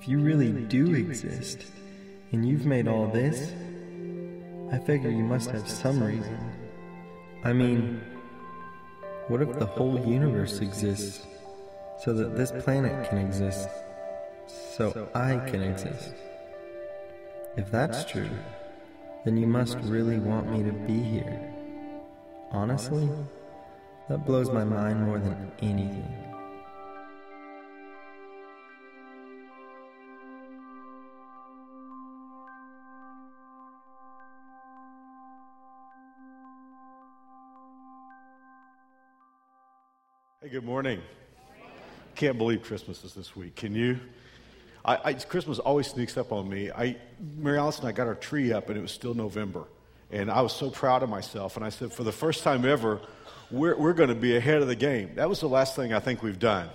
[0.00, 1.66] if you really do exist,
[2.32, 3.52] and you've made all this,
[4.72, 6.38] I figure you must have some reason.
[7.44, 8.00] I mean,
[9.28, 11.26] what if the whole universe exists
[12.02, 13.68] so that this planet can exist,
[14.46, 16.14] so I can exist?
[17.58, 18.30] If that's true,
[19.26, 21.42] then you must really want me to be here.
[22.52, 23.06] Honestly,
[24.08, 26.29] that blows my mind more than anything.
[40.50, 41.00] Good morning.
[42.16, 43.54] Can't believe Christmas is this week.
[43.54, 44.00] Can you?
[44.84, 46.72] I, I, Christmas always sneaks up on me.
[46.72, 46.96] I,
[47.36, 49.62] Mary Alice and I got our tree up, and it was still November.
[50.10, 51.54] And I was so proud of myself.
[51.54, 53.00] And I said, for the first time ever,
[53.52, 55.12] we're, we're going to be ahead of the game.
[55.14, 56.68] That was the last thing I think we've done.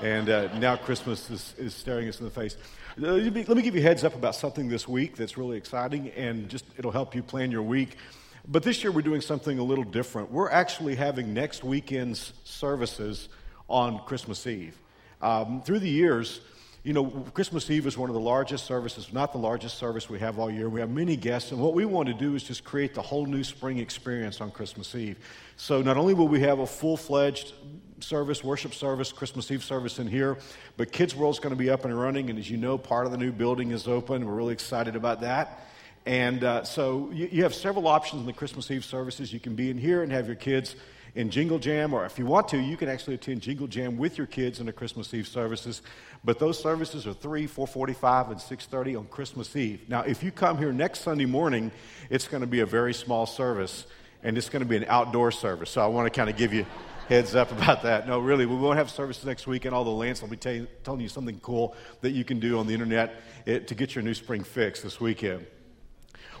[0.00, 2.56] And uh, now Christmas is, is staring us in the face.
[3.00, 5.36] Uh, let me, let me give you a heads up about something this week that's
[5.36, 7.98] really exciting, and just it'll help you plan your week.
[8.46, 10.30] But this year we're doing something a little different.
[10.32, 13.28] We're actually having next weekend's services
[13.68, 14.76] on Christmas Eve.
[15.20, 16.40] Um, through the years,
[16.82, 20.18] you know, Christmas Eve is one of the largest services, not the largest service we
[20.18, 20.68] have all year.
[20.68, 23.24] We have many guests, and what we want to do is just create the whole
[23.24, 25.18] new spring experience on Christmas Eve.
[25.56, 27.52] So not only will we have a full fledged
[28.00, 30.38] service, worship service, Christmas Eve service in here,
[30.76, 33.06] but Kids World is going to be up and running, and as you know, part
[33.06, 34.26] of the new building is open.
[34.26, 35.60] We're really excited about that.
[36.04, 39.32] And uh, so you, you, have several options in the Christmas Eve services.
[39.32, 40.74] You can be in here and have your kids
[41.14, 44.16] in Jingle Jam, or if you want to, you can actually attend Jingle Jam with
[44.16, 45.82] your kids in the Christmas Eve services.
[46.24, 49.82] But those services are 3, 445, and 630 on Christmas Eve.
[49.88, 51.70] Now, if you come here next Sunday morning,
[52.08, 53.86] it's going to be a very small service,
[54.22, 55.70] and it's going to be an outdoor service.
[55.70, 56.64] So I want to kind of give you
[57.08, 58.08] heads up about that.
[58.08, 61.00] No, really, we won't have services next week, and the Lance will be t- telling
[61.00, 64.02] you something cool that you can do on the internet it, eh, to get your
[64.02, 65.46] new spring fix this weekend.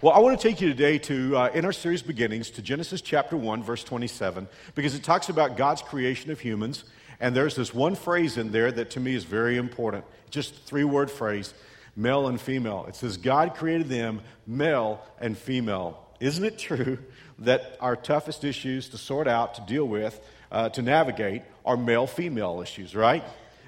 [0.02, 3.00] Well, I want to take you today to, uh, in our series beginnings, to Genesis
[3.00, 6.82] chapter 1, verse 27, because it talks about God's creation of humans.
[7.20, 10.04] And there's this one phrase in there that to me is very important.
[10.28, 11.54] Just three word phrase
[11.94, 12.84] male and female.
[12.88, 16.04] It says, God created them male and female.
[16.18, 16.98] Isn't it true
[17.38, 20.20] that our toughest issues to sort out, to deal with,
[20.50, 23.22] uh, to navigate are male female issues, right?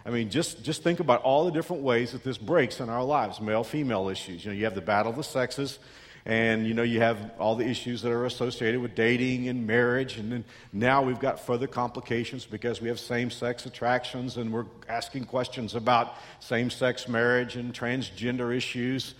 [0.05, 3.05] I mean, just, just think about all the different ways that this breaks in our
[3.05, 4.45] lives male female issues.
[4.45, 5.79] You know, you have the battle of the sexes
[6.27, 10.17] and you know you have all the issues that are associated with dating and marriage.
[10.17, 15.27] And then now we've got further complications because we have same-sex attractions and we're asking
[15.27, 19.15] questions about same-sex marriage and transgender issues.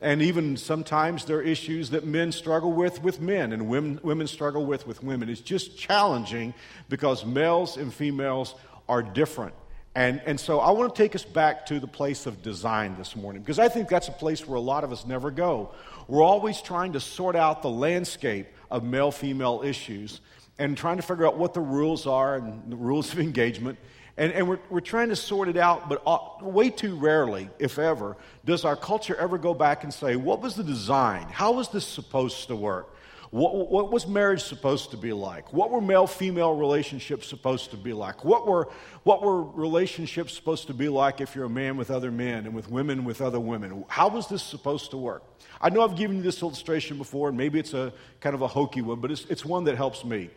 [0.00, 4.26] And even sometimes there are issues that men struggle with with men and women, women
[4.26, 5.28] struggle with with women.
[5.28, 6.54] It's just challenging
[6.88, 8.54] because males and females
[8.88, 9.54] are different.
[9.96, 13.16] And, and so I want to take us back to the place of design this
[13.16, 15.70] morning because I think that's a place where a lot of us never go.
[16.08, 20.20] We're always trying to sort out the landscape of male female issues
[20.58, 23.78] and trying to figure out what the rules are and the rules of engagement.
[24.16, 27.78] And, and we're, we're trying to sort it out, but uh, way too rarely, if
[27.78, 31.26] ever, does our culture ever go back and say, what was the design?
[31.30, 32.95] How was this supposed to work?
[33.30, 35.52] What, what, was marriage supposed to be like?
[35.52, 38.24] What were male female relationships supposed to be like?
[38.24, 38.68] What were,
[39.02, 42.54] what were relationships supposed to be like if you're a man with other men and
[42.54, 43.84] with women with other women?
[43.88, 45.24] How was this supposed to work?
[45.60, 48.48] I know I've given you this illustration before, and maybe it's a kind of a
[48.48, 50.30] hokey one, but it's, it's one that helps me.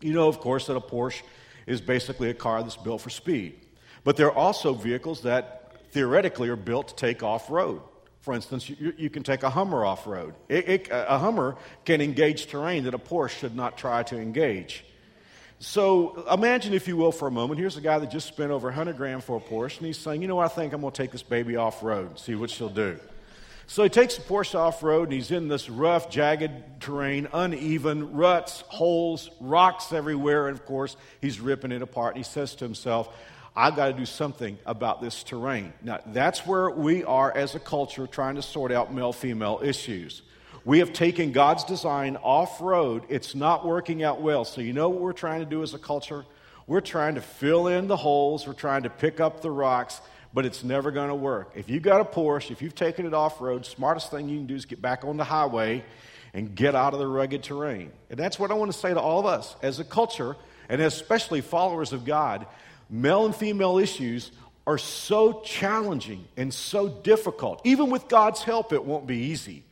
[0.00, 1.22] You know, of course, that a Porsche
[1.66, 3.54] is basically a car that's built for speed.
[4.04, 7.82] But there are also vehicles that theoretically are built to take off road.
[8.22, 10.34] For instance, you, you can take a Hummer off road.
[10.48, 14.84] a Hummer can engage terrain that a Porsche should not try to engage.
[15.58, 18.68] So imagine, if you will, for a moment, here's a guy that just spent over
[18.68, 20.92] 100 grand for a Porsche, and he's saying, you know what, I think I'm going
[20.92, 22.98] to take this baby off road and see what she'll do.
[23.66, 28.12] So he takes the Porsche off road, and he's in this rough, jagged terrain, uneven,
[28.12, 32.14] ruts, holes, rocks everywhere, and of course, he's ripping it apart.
[32.14, 33.08] And he says to himself,
[33.54, 35.74] I've got to do something about this terrain.
[35.82, 40.22] Now, that's where we are as a culture trying to sort out male female issues.
[40.64, 43.02] We have taken God's design off road.
[43.08, 44.44] It's not working out well.
[44.44, 46.24] So, you know what we're trying to do as a culture?
[46.66, 50.00] We're trying to fill in the holes, we're trying to pick up the rocks,
[50.32, 51.52] but it's never going to work.
[51.54, 54.46] If you've got a Porsche, if you've taken it off road, smartest thing you can
[54.46, 55.84] do is get back on the highway
[56.32, 57.92] and get out of the rugged terrain.
[58.08, 60.36] And that's what I want to say to all of us as a culture,
[60.68, 62.46] and especially followers of God
[62.92, 64.30] male and female issues
[64.66, 67.60] are so challenging and so difficult.
[67.64, 69.64] Even with God's help, it won't be easy.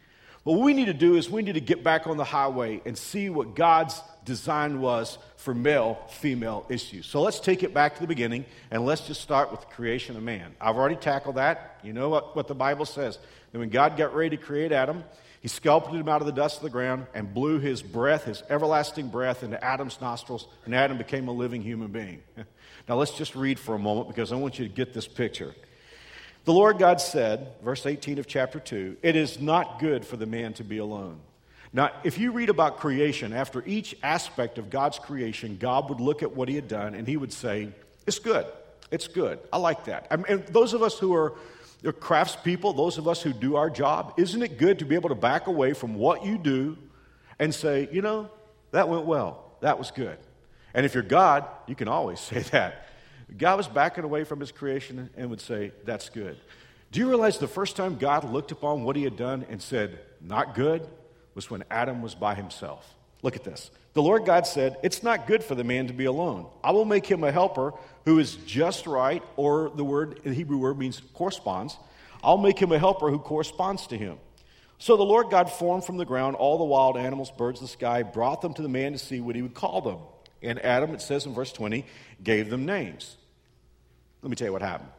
[0.45, 2.81] But what we need to do is we need to get back on the highway
[2.87, 7.07] and see what God's design was for male female issues.
[7.07, 10.17] So let's take it back to the beginning and let's just start with the creation
[10.17, 10.55] of man.
[10.61, 11.79] I've already tackled that.
[11.83, 13.19] You know what, what the Bible says.
[13.53, 15.05] That when God got ready to create Adam,
[15.41, 18.43] he sculpted him out of the dust of the ground and blew his breath, his
[18.51, 22.23] everlasting breath, into Adam's nostrils, and Adam became a living human being.
[22.89, 25.55] now let's just read for a moment because I want you to get this picture.
[26.45, 30.27] The Lord God said, verse 18 of chapter 2, It is not good for the
[30.27, 31.21] man to be alone.
[31.73, 36.23] Now, if you read about creation, after each aspect of God's creation, God would look
[36.23, 37.69] at what he had done and he would say,
[38.07, 38.45] It's good.
[38.91, 39.39] It's good.
[39.53, 40.07] I like that.
[40.11, 41.35] I mean, those of us who are
[41.85, 45.15] craftspeople, those of us who do our job, isn't it good to be able to
[45.15, 46.77] back away from what you do
[47.39, 48.31] and say, you know,
[48.71, 49.53] that went well.
[49.61, 50.19] That was good.
[50.75, 52.87] And if you're God, you can always say that.
[53.37, 56.37] God was backing away from his creation and would say, that's good.
[56.93, 60.01] Do you realize the first time God looked upon what he had done and said,
[60.21, 60.87] not good?
[61.35, 62.95] was when Adam was by himself.
[63.23, 63.71] Look at this.
[63.93, 66.47] The Lord God said, It's not good for the man to be alone.
[66.63, 67.73] I will make him a helper
[68.05, 71.77] who is just right, or the word, the Hebrew word means corresponds.
[72.23, 74.19] I'll make him a helper who corresponds to him.
[74.79, 77.73] So the Lord God formed from the ground all the wild animals, birds of the
[77.73, 79.99] sky, brought them to the man to see what he would call them.
[80.43, 81.85] And Adam, it says in verse 20,
[82.23, 83.17] gave them names.
[84.23, 84.91] Let me tell you what happened.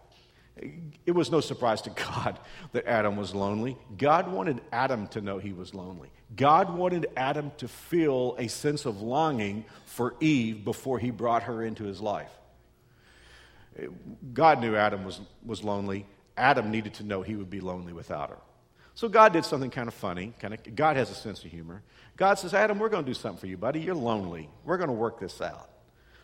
[1.05, 2.39] It was no surprise to God
[2.73, 3.77] that Adam was lonely.
[3.97, 6.09] God wanted Adam to know he was lonely.
[6.35, 11.63] God wanted Adam to feel a sense of longing for Eve before he brought her
[11.63, 12.31] into his life.
[14.33, 16.05] God knew Adam was, was lonely.
[16.37, 18.37] Adam needed to know he would be lonely without her.
[18.93, 20.33] So God did something kind of funny.
[20.39, 21.81] Kind of, God has a sense of humor.
[22.17, 23.79] God says, Adam, we're going to do something for you, buddy.
[23.79, 24.49] You're lonely.
[24.65, 25.69] We're going to work this out.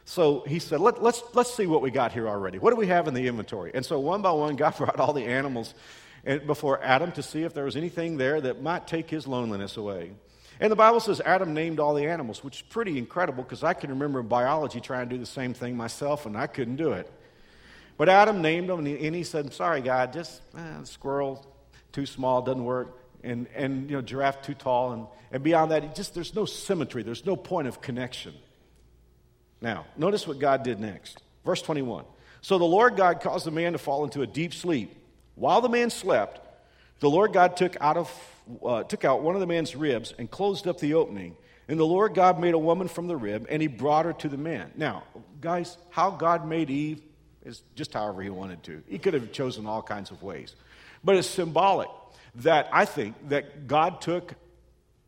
[0.10, 2.60] So he said, Let, us let's, let's see what we got here already.
[2.60, 3.72] What do we have in the inventory?
[3.74, 5.74] And so one by one, God brought all the animals
[6.46, 10.12] before Adam to see if there was anything there that might take his loneliness away.
[10.62, 13.74] And the Bible says Adam named all the animals, which is pretty incredible because I
[13.74, 16.94] can remember in biology trying to do the same thing myself and I couldn't do
[16.94, 17.12] it.
[17.98, 21.46] But Adam named them and he, and he said, Sorry, God, just eh, squirrel,
[21.92, 22.98] too small, doesn't work.
[23.26, 24.94] And, and you know, giraffe too tall.
[24.94, 28.34] And, and beyond that, just there's no symmetry, there's no point of connection.
[29.62, 31.22] Now, notice what God did next.
[31.46, 32.06] Verse 21.
[32.42, 34.96] So the Lord God caused the man to fall into a deep sleep.
[35.36, 36.40] While the man slept,
[37.00, 38.12] the Lord God took out, of,
[38.64, 41.36] uh, took out one of the man's ribs and closed up the opening.
[41.68, 44.30] And the Lord God made a woman from the rib, and he brought her to
[44.30, 44.72] the man.
[44.76, 45.04] Now,
[45.42, 47.02] guys, how God made Eve
[47.44, 48.84] is just however he wanted to.
[48.88, 50.56] He could have chosen all kinds of ways.
[51.04, 51.90] But it's symbolic
[52.36, 54.36] that I think that God took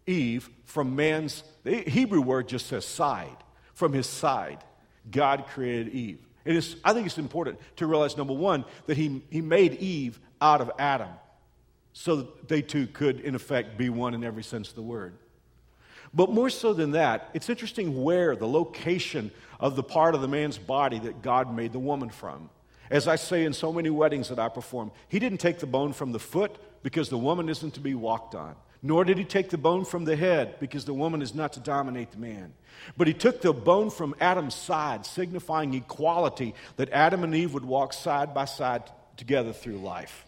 [0.06, 3.38] Eve from man's, the Hebrew word just says side
[3.80, 4.62] from his side,
[5.10, 6.20] God created Eve.
[6.44, 10.20] It is, I think it's important to realize, number one, that he, he made Eve
[10.42, 11.12] out of Adam
[11.94, 15.14] so that they two could, in effect, be one in every sense of the word.
[16.14, 19.32] But more so than that, it's interesting where the location
[19.62, 22.50] of the part of the man's body that God made the woman from.
[22.90, 25.94] As I say in so many weddings that I perform, he didn't take the bone
[25.94, 28.56] from the foot because the woman isn't to be walked on.
[28.82, 31.60] Nor did he take the bone from the head, because the woman is not to
[31.60, 32.54] dominate the man.
[32.96, 37.66] But he took the bone from Adam's side, signifying equality, that Adam and Eve would
[37.66, 38.84] walk side by side
[39.18, 40.26] together through life.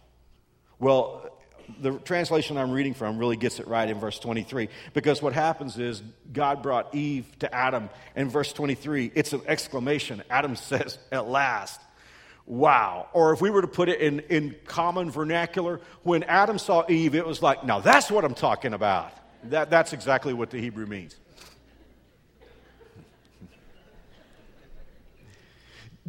[0.79, 1.29] Well,
[1.79, 5.77] the translation I'm reading from really gets it right in verse 23 because what happens
[5.77, 6.01] is
[6.33, 7.89] God brought Eve to Adam.
[8.15, 10.21] In verse 23, it's an exclamation.
[10.29, 11.79] Adam says, At last
[12.45, 13.07] wow.
[13.13, 17.15] Or if we were to put it in, in common vernacular, when Adam saw Eve,
[17.15, 19.13] it was like, now that's what I'm talking about.
[19.45, 21.15] That, that's exactly what the Hebrew means.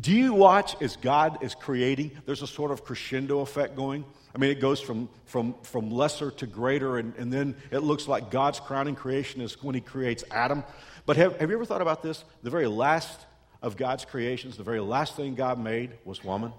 [0.01, 2.11] Do you watch as God is creating?
[2.27, 4.05] There's a sort of crescendo effect going.
[4.35, 8.09] I mean, it goes from, from, from lesser to greater, and, and then it looks
[8.09, 10.65] like God's crowning creation is when He creates Adam.
[11.05, 12.25] But have, have you ever thought about this?
[12.43, 13.27] The very last
[13.63, 16.53] of God's creations, the very last thing God made was woman.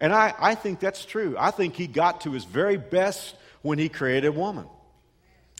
[0.00, 1.36] And I, I think that's true.
[1.38, 4.66] I think he got to his very best when he created woman.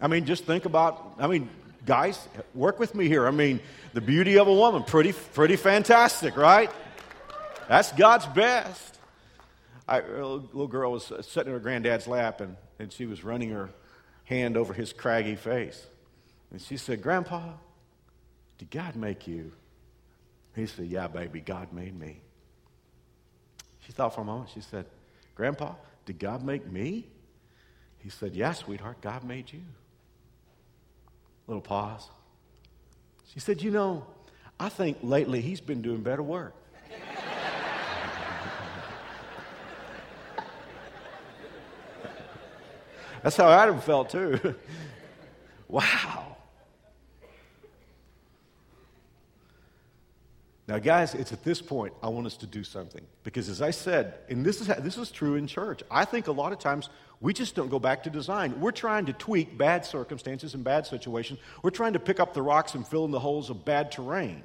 [0.01, 1.49] I mean, just think about, I mean,
[1.87, 3.27] guys, work with me here.
[3.27, 3.61] I mean,
[3.93, 6.71] the beauty of a woman, pretty, pretty fantastic, right?
[7.69, 8.99] That's God's best.
[9.87, 13.51] I, a little girl was sitting in her granddad's lap and, and she was running
[13.51, 13.71] her
[14.25, 15.87] hand over his craggy face.
[16.51, 17.53] And she said, Grandpa,
[18.59, 19.53] did God make you?
[20.55, 22.21] He said, Yeah, baby, God made me.
[23.81, 24.51] She thought for a moment.
[24.53, 24.87] She said,
[25.35, 27.09] Grandpa, did God make me?
[27.99, 29.63] He said, Yeah, sweetheart, God made you.
[31.47, 32.09] Little pause.
[33.33, 34.07] She said, You know,
[34.61, 36.55] I think lately he's been doing better work.
[43.23, 44.55] That's how Adam felt too.
[45.69, 46.32] wow.
[50.73, 53.03] Now, guys, it's at this point I want us to do something.
[53.25, 56.33] Because as I said, and this is, this is true in church, I think a
[56.33, 56.89] lot of times
[57.21, 58.59] we just don't go back to design.
[58.59, 61.41] We're trying to tweak bad circumstances and bad situations.
[61.63, 64.45] We're trying to pick up the rocks and fill in the holes of bad terrain.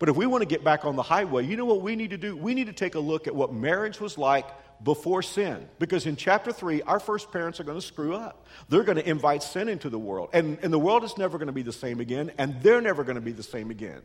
[0.00, 2.10] But if we want to get back on the highway, you know what we need
[2.10, 2.36] to do?
[2.36, 4.48] We need to take a look at what marriage was like
[4.82, 5.68] before sin.
[5.78, 8.48] Because in chapter 3, our first parents are going to screw up.
[8.68, 10.30] They're going to invite sin into the world.
[10.32, 13.04] And, and the world is never going to be the same again, and they're never
[13.04, 14.02] going to be the same again.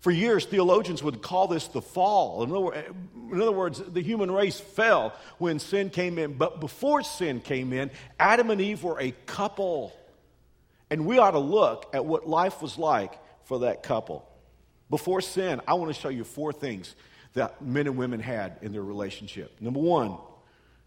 [0.00, 2.44] For years, theologians would call this the fall.
[2.44, 6.34] In other, words, the human race fell when sin came in.
[6.34, 9.92] But before sin came in, Adam and Eve were a couple.
[10.88, 14.24] And we ought to look at what life was like for that couple.
[14.88, 16.94] Before sin, I want to show you four things
[17.34, 19.60] that men and women had in their relationship.
[19.60, 20.16] Number one,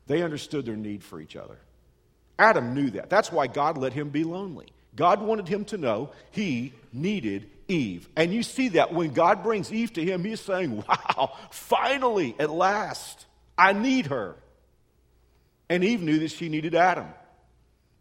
[0.07, 1.57] they understood their need for each other.
[2.39, 3.09] Adam knew that.
[3.09, 4.67] That's why God let him be lonely.
[4.95, 8.09] God wanted him to know he needed Eve.
[8.15, 12.49] And you see that when God brings Eve to him, he's saying, Wow, finally, at
[12.49, 13.25] last,
[13.57, 14.35] I need her.
[15.69, 17.07] And Eve knew that she needed Adam.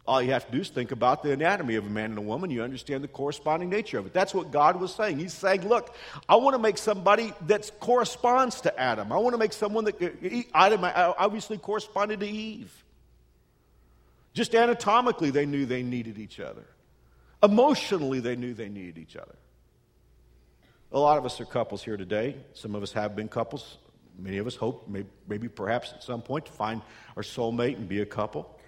[0.07, 2.23] All you have to do is think about the anatomy of a man and a
[2.23, 2.50] woman.
[2.50, 4.12] You understand the corresponding nature of it.
[4.12, 5.19] That's what God was saying.
[5.19, 5.95] He's saying, Look,
[6.29, 9.12] I want to make somebody that corresponds to Adam.
[9.12, 12.73] I want to make someone that Adam uh, obviously corresponded to Eve.
[14.33, 16.65] Just anatomically, they knew they needed each other.
[17.43, 19.35] Emotionally, they knew they needed each other.
[20.93, 22.37] A lot of us are couples here today.
[22.53, 23.79] Some of us have been couples.
[24.19, 26.83] Many of us hope, maybe, maybe perhaps at some point, to find
[27.17, 28.59] our soulmate and be a couple.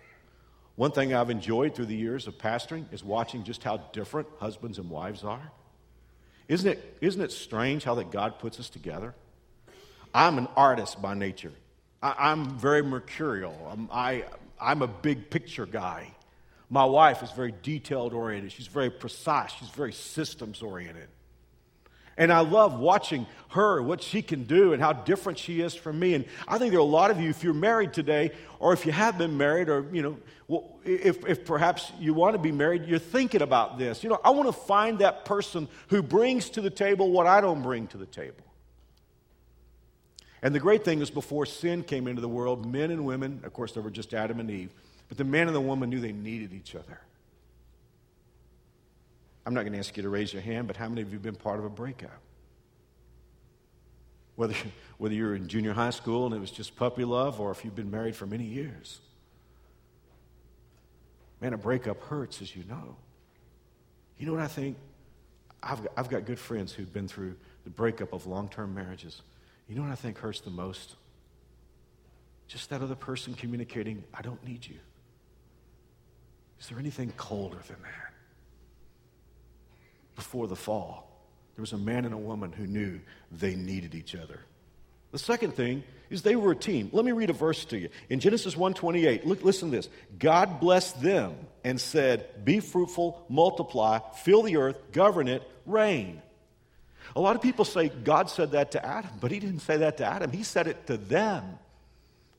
[0.77, 4.79] One thing I've enjoyed through the years of pastoring is watching just how different husbands
[4.79, 5.51] and wives are.
[6.49, 9.15] Isn't it, isn't it strange how that God puts us together?
[10.15, 11.53] I'm an artist by nature.
[12.03, 13.57] I, am very mercurial.
[13.71, 14.25] I'm, I,
[14.61, 16.09] I'm a big picture guy.
[16.71, 18.53] My wife is very detailed oriented.
[18.53, 19.53] She's very precise.
[19.53, 21.09] She's very systems oriented.
[22.17, 25.99] And I love watching her, what she can do, and how different she is from
[25.99, 26.15] me.
[26.15, 28.85] And I think there are a lot of you, if you're married today, or if
[28.85, 30.17] you have been married, or, you know,
[30.85, 34.03] if, if perhaps you want to be married, you're thinking about this.
[34.03, 37.41] You know, I want to find that person who brings to the table what I
[37.41, 38.45] don't bring to the table.
[40.43, 43.53] And the great thing is, before sin came into the world, men and women, of
[43.53, 44.71] course, there were just Adam and Eve,
[45.09, 47.01] but the man and the woman knew they needed each other.
[49.45, 51.15] I'm not going to ask you to raise your hand, but how many of you
[51.15, 52.21] have been part of a breakup?
[54.37, 54.55] Whether,
[54.99, 57.75] whether you're in junior high school and it was just puppy love, or if you've
[57.75, 59.01] been married for many years.
[61.41, 62.97] Man, a breakup hurts, as you know.
[64.17, 64.77] You know what I think?
[65.61, 67.35] I've got, I've got good friends who've been through
[67.65, 69.23] the breakup of long term marriages.
[69.69, 70.95] You know what I think hurts the most?
[72.47, 74.77] Just that other person communicating, I don't need you.
[76.61, 78.12] Is there anything colder than that?
[80.17, 81.09] Before the fall.
[81.57, 83.01] There was a man and a woman who knew
[83.31, 84.41] they needed each other.
[85.11, 86.89] The second thing is they were a team.
[86.93, 87.91] Let me read a verse to you.
[88.09, 89.89] In Genesis 1:28, look listen to this.
[90.19, 96.23] God blessed them and said, "Be fruitful, multiply, fill the earth, govern it, reign."
[97.15, 99.99] A lot of people say God said that to Adam, but he didn't say that
[99.99, 100.31] to Adam.
[100.31, 101.59] He said it to them.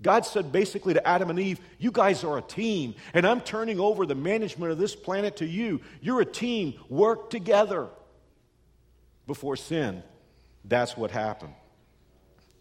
[0.04, 3.80] God said basically to Adam and Eve, You guys are a team, and I'm turning
[3.80, 5.82] over the management of this planet to you.
[6.02, 6.76] You're a team.
[6.90, 7.88] Work together.
[9.26, 10.04] Before sin,
[10.66, 11.54] that's what happened.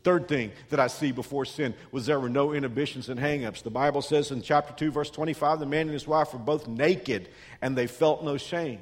[0.05, 3.63] Third thing that I see before sin was there were no inhibitions and hangups.
[3.63, 6.67] The Bible says in chapter 2, verse 25, the man and his wife were both
[6.67, 7.29] naked
[7.61, 8.81] and they felt no shame.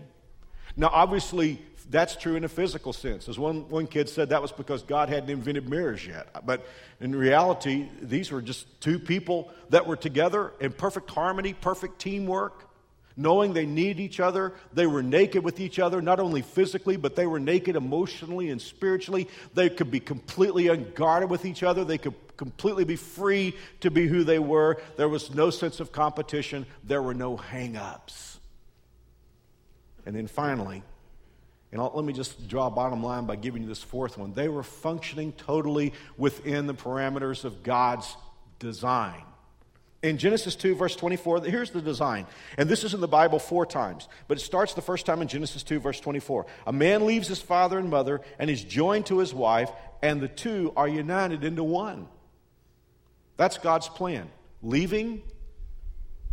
[0.76, 1.60] Now, obviously,
[1.90, 3.28] that's true in a physical sense.
[3.28, 6.28] As one, one kid said, that was because God hadn't invented mirrors yet.
[6.46, 6.66] But
[7.00, 12.68] in reality, these were just two people that were together in perfect harmony, perfect teamwork,
[13.16, 14.54] knowing they need each other.
[14.72, 18.62] They were naked with each other, not only physically, but they were naked emotionally and
[18.62, 19.28] spiritually.
[19.54, 21.84] They could be completely unguarded with each other.
[21.84, 24.80] They could completely be free to be who they were.
[24.96, 28.38] There was no sense of competition, there were no hang ups.
[30.06, 30.82] And then finally,
[31.72, 34.32] and I'll, let me just draw a bottom line by giving you this fourth one.
[34.32, 38.16] They were functioning totally within the parameters of God's
[38.58, 39.22] design.
[40.02, 42.26] In Genesis 2, verse 24, here's the design.
[42.56, 45.28] And this is in the Bible four times, but it starts the first time in
[45.28, 46.46] Genesis 2, verse 24.
[46.66, 49.70] A man leaves his father and mother and is joined to his wife,
[50.02, 52.08] and the two are united into one.
[53.36, 54.30] That's God's plan.
[54.62, 55.22] Leaving,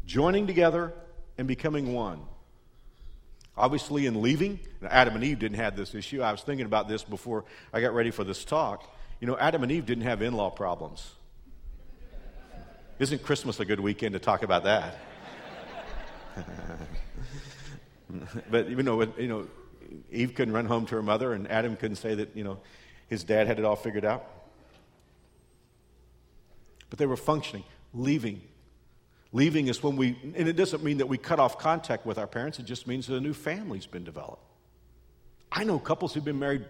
[0.06, 0.94] joining together,
[1.38, 2.22] and becoming one.
[3.58, 6.22] Obviously, in leaving, Adam and Eve didn't have this issue.
[6.22, 8.88] I was thinking about this before I got ready for this talk.
[9.20, 11.12] You know, Adam and Eve didn't have in law problems.
[13.00, 14.98] Isn't Christmas a good weekend to talk about that?
[18.52, 19.48] but you know, you know,
[20.12, 22.60] Eve couldn't run home to her mother, and Adam couldn't say that you know
[23.08, 24.28] his dad had it all figured out.
[26.90, 28.42] But they were functioning, leaving.
[29.34, 32.28] Leaving is when we, and it doesn't mean that we cut off contact with our
[32.28, 34.44] parents, it just means that a new family's been developed.
[35.52, 36.66] I know couples who've been married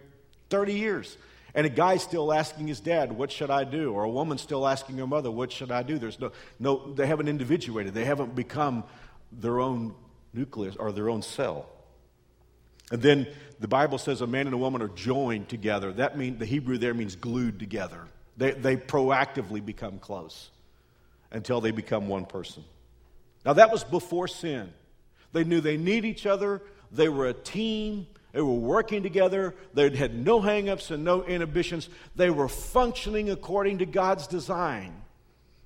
[0.50, 1.16] 30 years,
[1.54, 3.92] and a guy's still asking his dad, What should I do?
[3.92, 5.98] Or a woman's still asking her mother, What should I do?
[5.98, 8.84] There's no, no, they haven't individuated, they haven't become
[9.30, 9.94] their own
[10.32, 11.66] nucleus or their own cell.
[12.90, 13.26] And then
[13.60, 15.92] the Bible says a man and a woman are joined together.
[15.92, 18.06] That means the Hebrew there means glued together.
[18.36, 20.50] They, they proactively become close
[21.30, 22.64] until they become one person.
[23.44, 24.72] Now, that was before sin.
[25.32, 29.94] They knew they need each other, they were a team, they were working together, they
[29.94, 31.88] had no hangups and no inhibitions.
[32.16, 35.02] They were functioning according to God's design.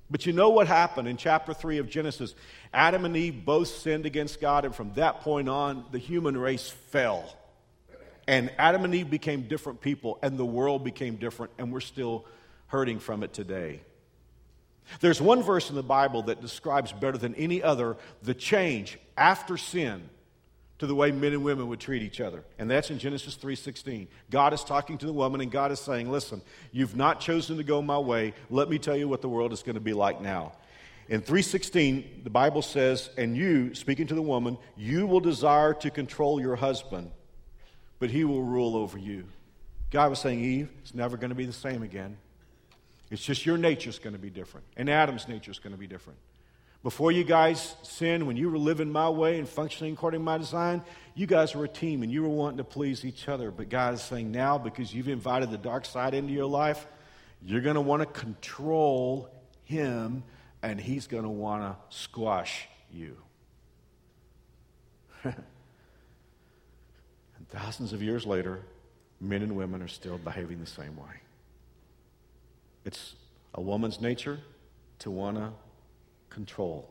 [0.09, 2.35] But you know what happened in chapter 3 of Genesis?
[2.73, 6.69] Adam and Eve both sinned against God, and from that point on, the human race
[6.69, 7.35] fell.
[8.27, 12.25] And Adam and Eve became different people, and the world became different, and we're still
[12.67, 13.81] hurting from it today.
[14.99, 19.57] There's one verse in the Bible that describes better than any other the change after
[19.57, 20.09] sin
[20.79, 22.43] to the way men and women would treat each other.
[22.59, 24.07] And that's in Genesis 3:16.
[24.29, 27.63] God is talking to the woman and God is saying, "Listen, you've not chosen to
[27.63, 28.33] go my way.
[28.49, 30.53] Let me tell you what the world is going to be like now."
[31.07, 35.89] In 3:16, the Bible says, "And you, speaking to the woman, you will desire to
[35.89, 37.11] control your husband,
[37.99, 39.25] but he will rule over you."
[39.91, 42.17] God was saying, "Eve, it's never going to be the same again.
[43.11, 45.87] It's just your nature's going to be different, and Adam's nature is going to be
[45.87, 46.19] different."
[46.83, 50.37] Before you guys sinned, when you were living my way and functioning according to my
[50.37, 50.81] design,
[51.15, 53.51] you guys were a team and you were wanting to please each other.
[53.51, 56.85] But God is saying now, because you've invited the dark side into your life,
[57.41, 59.29] you're going to want to control
[59.63, 60.23] him
[60.61, 63.15] and he's going to want to squash you.
[65.23, 65.35] and
[67.49, 68.59] thousands of years later,
[69.21, 71.22] men and women are still behaving the same way.
[72.85, 73.15] It's
[73.53, 74.39] a woman's nature
[74.99, 75.51] to want to
[76.29, 76.89] control.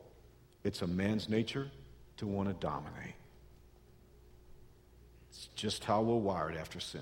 [0.64, 1.70] It's a man's nature
[2.18, 3.14] to want to dominate.
[5.30, 7.00] It's just how we're wired after sin.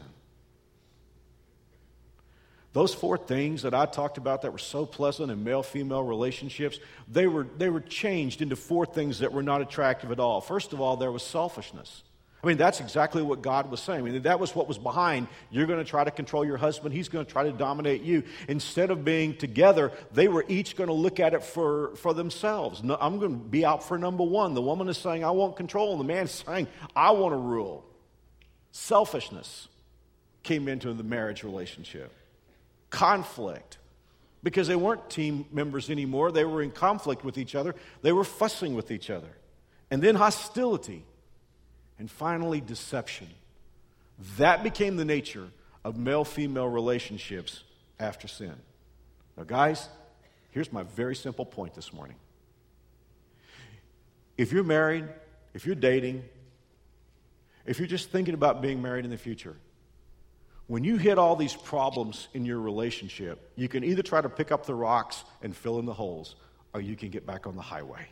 [2.73, 6.79] Those four things that I talked about that were so pleasant in male female relationships,
[7.09, 10.41] they were, they were changed into four things that were not attractive at all.
[10.41, 12.05] First of all, there was selfishness.
[12.43, 14.01] I mean, that's exactly what God was saying.
[14.01, 15.29] I mean, that was what was behind.
[15.51, 18.23] You're going to try to control your husband, he's going to try to dominate you.
[18.49, 22.83] Instead of being together, they were each going to look at it for, for themselves.
[22.83, 24.55] No, I'm going to be out for number one.
[24.55, 27.39] The woman is saying, I want control, and the man is saying, I want to
[27.39, 27.85] rule.
[28.73, 29.69] Selfishness
[30.43, 32.13] came into the marriage relationship,
[32.89, 33.77] conflict.
[34.43, 38.25] Because they weren't team members anymore, they were in conflict with each other, they were
[38.25, 39.29] fussing with each other.
[39.91, 41.05] And then hostility
[42.01, 43.29] and finally, deception.
[44.39, 45.49] That became the nature
[45.85, 47.63] of male female relationships
[48.01, 48.55] after sin.
[49.37, 49.87] Now, guys,
[50.51, 52.17] here's my very simple point this morning.
[54.39, 55.05] If you're married,
[55.53, 56.25] if you're dating,
[57.67, 59.57] if you're just thinking about being married in the future,
[60.69, 64.51] when you hit all these problems in your relationship, you can either try to pick
[64.51, 66.37] up the rocks and fill in the holes,
[66.73, 68.07] or you can get back on the highway.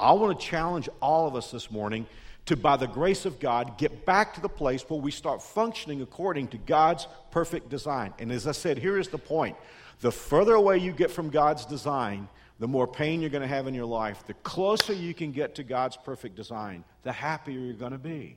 [0.00, 2.06] I want to challenge all of us this morning
[2.46, 6.00] to, by the grace of God, get back to the place where we start functioning
[6.00, 8.14] according to God's perfect design.
[8.18, 9.56] And as I said, here is the point
[10.00, 12.28] the further away you get from God's design,
[12.58, 14.24] the more pain you're going to have in your life.
[14.26, 18.36] The closer you can get to God's perfect design, the happier you're going to be.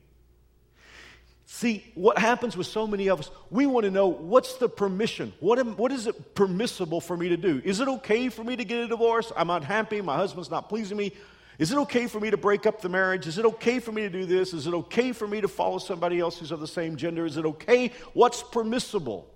[1.52, 5.34] See, what happens with so many of us, we want to know what's the permission?
[5.40, 7.60] What, am, what is it permissible for me to do?
[7.66, 9.32] Is it okay for me to get a divorce?
[9.36, 10.00] I'm unhappy.
[10.02, 11.12] My husband's not pleasing me.
[11.60, 13.28] Is it okay for me to break up the marriage?
[13.28, 14.54] Is it okay for me to do this?
[14.54, 17.26] Is it okay for me to follow somebody else who's of the same gender?
[17.26, 17.92] Is it okay?
[18.14, 19.30] What's permissible?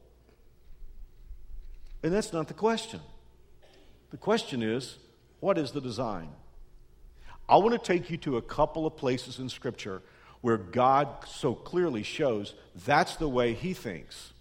[2.02, 3.02] And that's not the question.
[4.12, 4.98] The question is,
[5.42, 6.30] what is the design?
[7.50, 10.02] I want to take you to a couple of places in Scripture
[10.40, 12.54] where God so clearly shows
[12.86, 14.32] that's the way He thinks.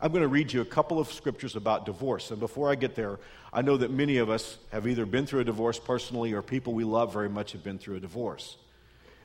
[0.00, 2.30] I'm going to read you a couple of scriptures about divorce.
[2.30, 3.18] And before I get there,
[3.52, 6.72] I know that many of us have either been through a divorce personally or people
[6.72, 8.56] we love very much have been through a divorce.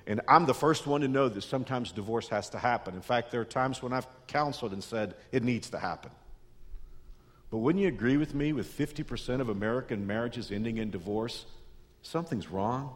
[0.08, 2.96] And I'm the first one to know that sometimes divorce has to happen.
[2.96, 6.12] In fact, there are times when I've counseled and said it needs to happen.
[7.52, 11.46] But wouldn't you agree with me with 50% of American marriages ending in divorce?
[12.02, 12.96] Something's wrong.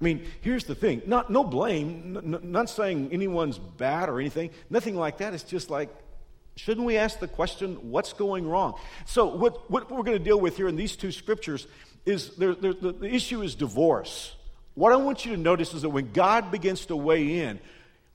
[0.00, 4.50] I mean, here's the thing not, no blame, n- not saying anyone's bad or anything,
[4.68, 5.34] nothing like that.
[5.34, 5.88] It's just like
[6.56, 8.74] Shouldn't we ask the question, what's going wrong?
[9.04, 11.66] So, what, what we're going to deal with here in these two scriptures
[12.04, 14.34] is there, there, the, the issue is divorce.
[14.74, 17.60] What I want you to notice is that when God begins to weigh in,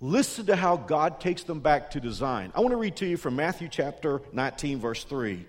[0.04, 2.52] Listen to how God takes them back to design.
[2.56, 5.46] I want to read to you from Matthew chapter 19, verse 3.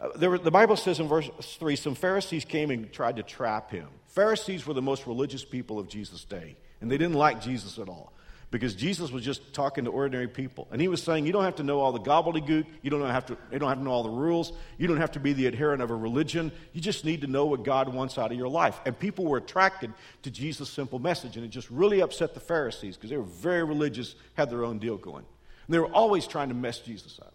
[0.00, 3.70] Uh, there, the Bible says in verse 3 some Pharisees came and tried to trap
[3.70, 3.86] him.
[4.06, 7.90] Pharisees were the most religious people of Jesus' day, and they didn't like Jesus at
[7.90, 8.14] all
[8.50, 10.66] because Jesus was just talking to ordinary people.
[10.72, 12.66] And he was saying, You don't have to know all the gobbledygook.
[12.82, 14.52] You don't have to, you don't have to know all the rules.
[14.76, 16.50] You don't have to be the adherent of a religion.
[16.72, 18.80] You just need to know what God wants out of your life.
[18.84, 21.36] And people were attracted to Jesus' simple message.
[21.36, 24.78] And it just really upset the Pharisees because they were very religious, had their own
[24.78, 25.24] deal going.
[25.66, 27.34] And they were always trying to mess Jesus up.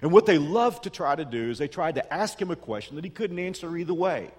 [0.00, 2.56] And what they loved to try to do is they tried to ask him a
[2.56, 4.32] question that he couldn't answer either way.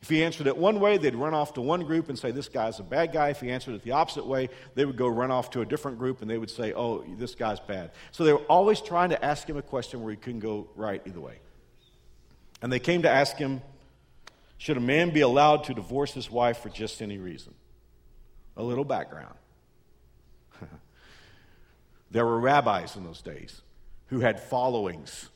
[0.00, 2.48] If he answered it one way, they'd run off to one group and say, This
[2.48, 3.30] guy's a bad guy.
[3.30, 5.98] If he answered it the opposite way, they would go run off to a different
[5.98, 7.90] group and they would say, Oh, this guy's bad.
[8.12, 11.02] So they were always trying to ask him a question where he couldn't go right
[11.04, 11.38] either way.
[12.62, 13.60] And they came to ask him,
[14.56, 17.54] Should a man be allowed to divorce his wife for just any reason?
[18.56, 19.34] A little background.
[22.10, 23.62] there were rabbis in those days
[24.06, 25.28] who had followings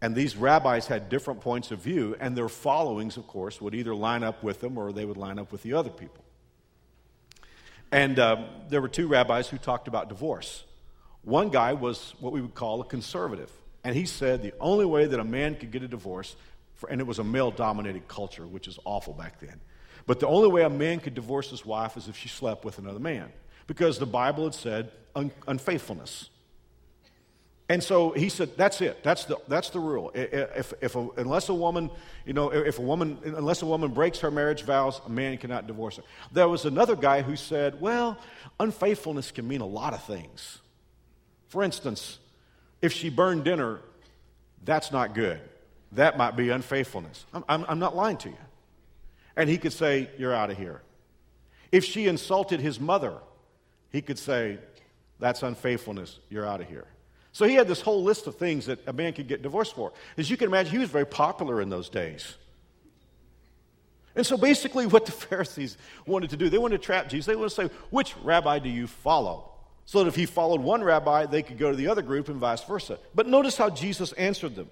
[0.00, 3.94] and these rabbis had different points of view, and their followings, of course, would either
[3.94, 6.24] line up with them or they would line up with the other people.
[7.90, 10.64] And um, there were two rabbis who talked about divorce.
[11.22, 13.50] One guy was what we would call a conservative,
[13.82, 16.36] and he said the only way that a man could get a divorce,
[16.74, 19.60] for, and it was a male dominated culture, which is awful back then,
[20.06, 22.78] but the only way a man could divorce his wife is if she slept with
[22.78, 23.32] another man,
[23.66, 26.30] because the Bible had said un- unfaithfulness.
[27.70, 29.02] And so he said, that's it.
[29.02, 30.10] That's the, that's the rule.
[30.14, 31.90] If, if a, unless a woman,
[32.24, 35.66] you know, if a woman, unless a woman breaks her marriage vows, a man cannot
[35.66, 36.02] divorce her.
[36.32, 38.16] There was another guy who said, well,
[38.58, 40.58] unfaithfulness can mean a lot of things.
[41.48, 42.18] For instance,
[42.80, 43.80] if she burned dinner,
[44.64, 45.38] that's not good.
[45.92, 47.26] That might be unfaithfulness.
[47.34, 48.36] I'm, I'm, I'm not lying to you.
[49.36, 50.80] And he could say, you're out of here.
[51.70, 53.14] If she insulted his mother,
[53.90, 54.58] he could say,
[55.18, 56.18] that's unfaithfulness.
[56.30, 56.86] You're out of here.
[57.38, 59.92] So he had this whole list of things that a man could get divorced for.
[60.16, 62.34] As you can imagine, he was very popular in those days.
[64.16, 67.26] And so basically, what the Pharisees wanted to do, they wanted to trap Jesus.
[67.26, 69.52] They wanted to say, which rabbi do you follow?
[69.86, 72.38] So that if he followed one rabbi, they could go to the other group and
[72.38, 72.98] vice versa.
[73.14, 74.68] But notice how Jesus answered them.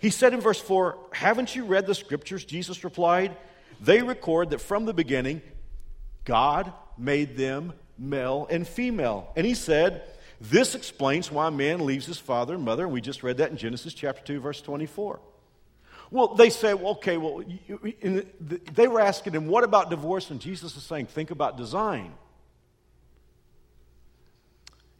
[0.00, 2.42] He said in verse 4, Haven't you read the scriptures?
[2.42, 3.36] Jesus replied,
[3.82, 5.42] They record that from the beginning,
[6.24, 9.30] God made them male and female.
[9.36, 10.04] And he said,
[10.40, 13.56] this explains why man leaves his father and mother, and we just read that in
[13.56, 15.20] Genesis chapter 2, verse 24.
[16.10, 20.30] Well, they say, well, okay, well, the, they were asking him, what about divorce?
[20.30, 22.12] And Jesus is saying, think about design.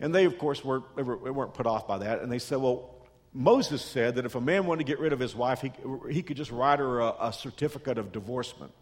[0.00, 2.20] And they, of course, were, they weren't put off by that.
[2.20, 2.94] And they said, well,
[3.32, 5.72] Moses said that if a man wanted to get rid of his wife, he,
[6.10, 8.72] he could just write her a, a certificate of divorcement.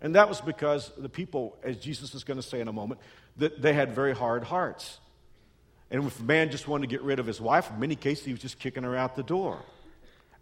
[0.00, 3.00] And that was because the people, as Jesus is going to say in a moment,
[3.38, 4.98] that they had very hard hearts.
[5.90, 8.24] And if a man just wanted to get rid of his wife, in many cases,
[8.24, 9.62] he was just kicking her out the door.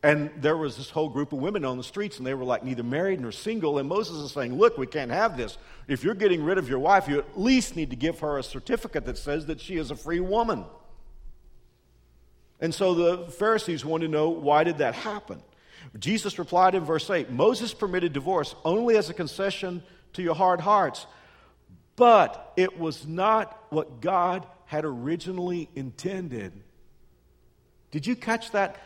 [0.03, 2.63] And there was this whole group of women on the streets, and they were like
[2.63, 3.79] neither married nor single.
[3.79, 5.57] And Moses is saying, Look, we can't have this.
[5.89, 8.43] If you're getting rid of your wife, you at least need to give her a
[8.43, 10.67] certificate that says that she is a free woman.
[12.61, 15.43] And so the Pharisees wanted to know why did that happen?
[15.99, 19.83] Jesus replied in verse 8 Moses permitted divorce only as a concession
[20.15, 21.07] to your hard hearts,
[21.97, 26.53] but it was not what God had originally intended.
[27.91, 28.77] Did you catch that?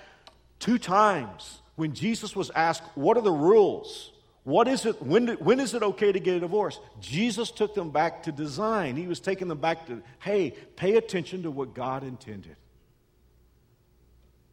[0.58, 4.12] Two times when Jesus was asked, What are the rules?
[4.44, 5.02] What is it?
[5.02, 6.80] When, when is it okay to get a divorce?
[7.00, 8.96] Jesus took them back to design.
[8.96, 12.56] He was taking them back to, hey, pay attention to what God intended.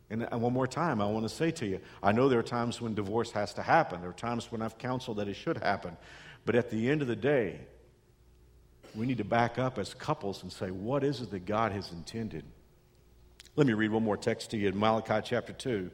[0.10, 2.80] And one more time, I want to say to you I know there are times
[2.80, 4.02] when divorce has to happen.
[4.02, 5.98] There are times when I've counseled that it should happen.
[6.46, 7.60] But at the end of the day,
[8.95, 11.91] we need to back up as couples and say, what is it that God has
[11.91, 12.43] intended?
[13.55, 15.89] Let me read one more text to you in Malachi chapter 2.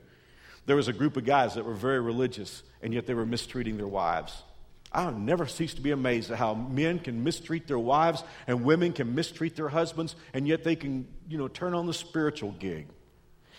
[0.66, 3.78] There was a group of guys that were very religious, and yet they were mistreating
[3.78, 4.44] their wives.
[4.92, 8.92] I never cease to be amazed at how men can mistreat their wives and women
[8.92, 12.88] can mistreat their husbands, and yet they can, you know, turn on the spiritual gig.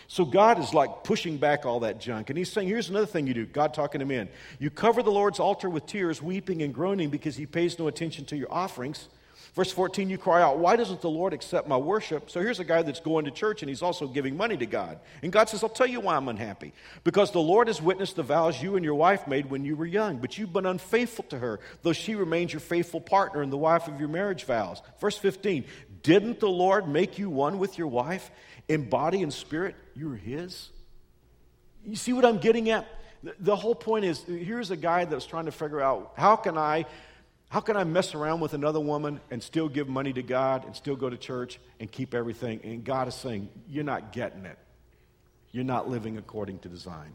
[0.09, 2.29] So God is like pushing back all that junk.
[2.29, 3.47] And He's saying, here's another thing you do.
[3.47, 4.29] God talking to men.
[4.59, 8.27] You cover the Lord's altar with tears, weeping and groaning because He pays no attention
[8.27, 9.09] to your offerings.
[9.55, 12.31] Verse 14, you cry out, Why doesn't the Lord accept my worship?
[12.31, 14.99] So here's a guy that's going to church and he's also giving money to God.
[15.23, 16.73] And God says, I'll tell you why I'm unhappy.
[17.05, 19.85] Because the Lord has witnessed the vows you and your wife made when you were
[19.85, 23.59] young, but you've been unfaithful to her, though she remains your faithful partner and the
[23.59, 24.81] wife of your marriage vows.
[25.01, 25.67] Verse 15,
[26.03, 28.31] Didn't the Lord make you one with your wife?
[28.69, 30.71] In body and spirit, you are his.
[31.85, 32.87] You see what I'm getting at?
[33.39, 36.87] The whole point is here's a guy that's trying to figure out how can I
[37.53, 40.75] How can I mess around with another woman and still give money to God and
[40.75, 42.63] still go to church and keep everything?
[42.65, 44.57] And God is saying, You're not getting it.
[45.51, 47.13] You're not living according to design.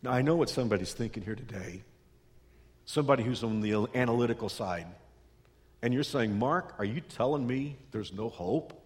[0.00, 1.82] Now, I know what somebody's thinking here today.
[2.84, 4.86] Somebody who's on the analytical side.
[5.82, 8.79] And you're saying, Mark, are you telling me there's no hope?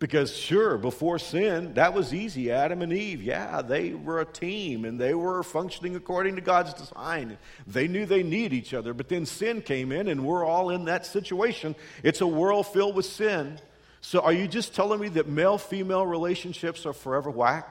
[0.00, 2.50] Because, sure, before sin, that was easy.
[2.50, 6.74] Adam and Eve, yeah, they were a team and they were functioning according to God's
[6.74, 7.38] design.
[7.66, 10.86] They knew they need each other, but then sin came in and we're all in
[10.86, 11.76] that situation.
[12.02, 13.58] It's a world filled with sin.
[14.00, 17.70] So, are you just telling me that male female relationships are forever whack?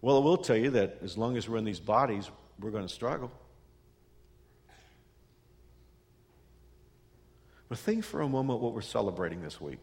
[0.00, 2.86] Well, I will tell you that as long as we're in these bodies, we're going
[2.86, 3.30] to struggle.
[7.68, 9.78] But think for a moment what we're celebrating this week.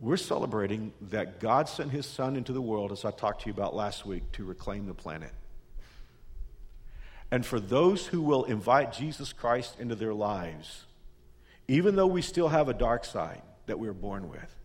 [0.00, 3.52] We're celebrating that God sent his son into the world, as I talked to you
[3.52, 5.32] about last week, to reclaim the planet.
[7.30, 10.84] And for those who will invite Jesus Christ into their lives,
[11.66, 14.56] even though we still have a dark side that we were born with,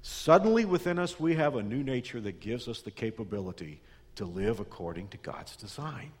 [0.00, 3.80] suddenly within us we have a new nature that gives us the capability
[4.14, 6.12] to live according to God's design.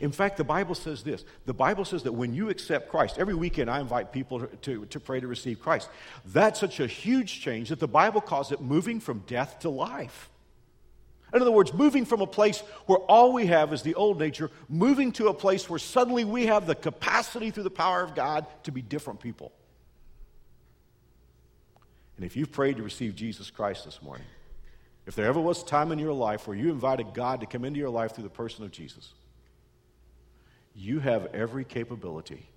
[0.00, 1.24] In fact, the Bible says this.
[1.46, 5.00] The Bible says that when you accept Christ, every weekend I invite people to, to,
[5.00, 5.88] pray to receive Christ.
[6.26, 10.30] That's such a huge change that the Bible calls it moving from death to life.
[11.34, 14.50] In other words, moving from a place where all we have is the old nature,
[14.68, 18.46] moving to a place where suddenly we have the capacity through the power of God
[18.64, 19.50] to be different people.
[22.16, 24.26] And if you've prayed to receive Jesus Christ this morning,
[25.06, 27.64] if there ever was a time in your life where you invited God to come
[27.64, 29.12] into your life through the person of Jesus,
[30.74, 32.48] you have every capability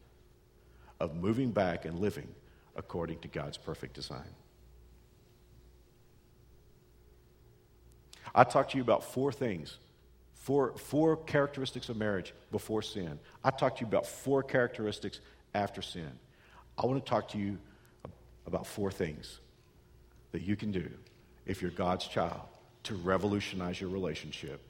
[0.99, 2.27] of moving back and living
[2.75, 4.33] according to God's perfect design.
[8.33, 9.77] I talked to you about four things,
[10.33, 13.19] four, four characteristics of marriage before sin.
[13.43, 15.21] I talked to you about four characteristics
[15.53, 16.11] after sin.
[16.77, 17.57] I want to talk to you
[18.45, 19.39] about four things
[20.31, 20.89] that you can do
[21.45, 22.41] if you're God's child
[22.83, 24.61] to revolutionize your relationship.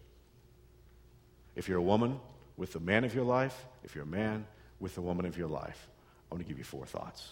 [1.55, 2.19] If you're a woman,
[2.57, 4.45] with the man of your life, if you're a man,
[4.79, 5.87] with the woman of your life.
[6.29, 7.31] I want to give you four thoughts.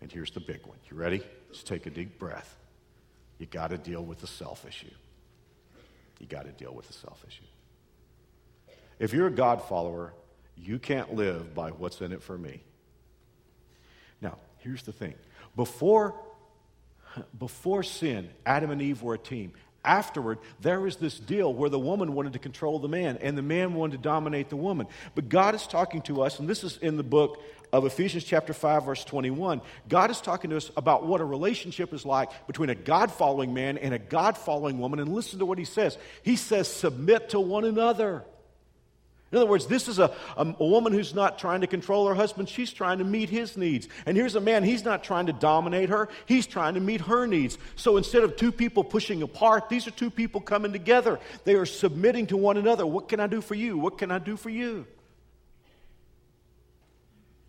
[0.00, 0.78] And here's the big one.
[0.90, 1.22] You ready?
[1.52, 2.56] Just take a deep breath.
[3.38, 4.90] You got to deal with the self issue.
[6.18, 7.44] You got to deal with the self issue.
[8.98, 10.12] If you're a God follower,
[10.56, 12.62] you can't live by what's in it for me.
[14.20, 15.14] Now, here's the thing.
[15.54, 16.14] Before,
[17.38, 19.52] before sin, Adam and Eve were a team
[19.84, 23.42] afterward, there was this deal where the woman wanted to control the man and the
[23.42, 24.86] man wanted to dominate the woman.
[25.14, 28.52] But God is talking to us, and this is in the book of Ephesians chapter
[28.52, 29.60] 5 verse 21.
[29.88, 33.78] God is talking to us about what a relationship is like between a God-following man
[33.78, 35.98] and a God-following woman and listen to what he says.
[36.22, 38.24] He says submit to one another.
[39.30, 42.14] In other words, this is a, a, a, woman who's not trying to control her
[42.14, 42.48] husband.
[42.48, 43.86] She's trying to meet his needs.
[44.06, 46.08] And here's a man, he's not trying to dominate her.
[46.24, 47.58] He's trying to meet her needs.
[47.76, 51.20] So instead of two people pushing apart, these are two people coming together.
[51.44, 52.86] They are submitting to one another.
[52.86, 53.76] What can I do for you?
[53.76, 54.86] What can I do for you?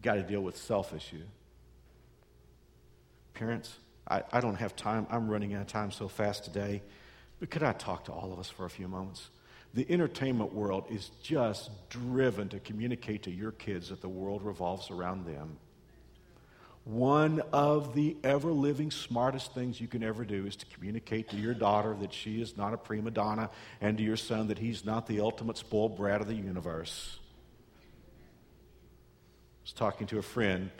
[0.01, 1.23] Got to deal with self issue.
[3.33, 3.73] Parents,
[4.05, 5.07] I, I don't have time.
[5.09, 6.81] I'm running out of time so fast today.
[7.39, 9.29] But could I talk to all of us for a few moments?
[9.73, 14.89] The entertainment world is just driven to communicate to your kids that the world revolves
[14.89, 15.57] around them.
[16.85, 21.37] One of the ever living smartest things you can ever do is to communicate to
[21.37, 24.85] your daughter that she is not a prima donna and to your son that he's
[24.85, 27.19] not the ultimate spoiled brat of the universe.
[29.59, 30.71] I was talking to a friend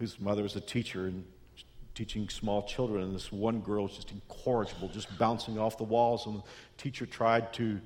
[0.00, 1.24] whose mother is a teacher and
[1.94, 6.26] teaching small children, and this one girl was just incorrigible, just bouncing off the walls,
[6.26, 6.42] and the
[6.76, 7.80] teacher tried to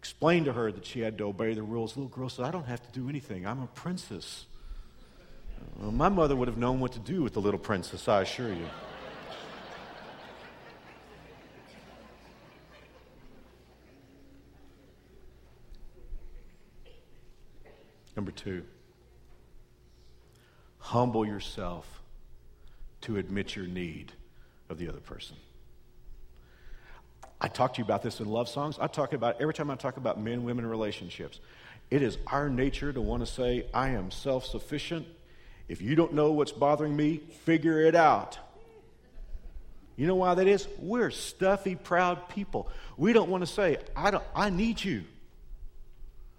[0.00, 1.92] explained to her that she had to obey the rules.
[1.92, 3.46] The little girl said, I don't have to do anything.
[3.46, 4.46] I'm a princess.
[5.78, 8.48] Well, my mother would have known what to do with the little princess, I assure
[8.48, 8.66] you.
[18.16, 18.64] Number two,
[20.78, 22.02] humble yourself
[23.02, 24.12] to admit your need
[24.70, 25.36] of the other person.
[27.40, 28.78] I talk to you about this in love songs.
[28.80, 31.40] I talk about every time I talk about men women relationships.
[31.90, 35.06] It is our nature to want to say, I am self sufficient.
[35.68, 38.38] If you don't know what's bothering me, figure it out.
[39.96, 40.66] You know why that is?
[40.78, 42.68] We're stuffy, proud people.
[42.96, 45.04] We don't want to say, I, don't, I need you.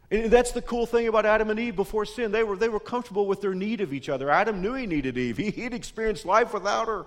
[0.09, 2.31] And that's the cool thing about Adam and Eve before sin.
[2.31, 4.29] They were, they were comfortable with their need of each other.
[4.29, 7.05] Adam knew he needed Eve, he, he'd experienced life without her.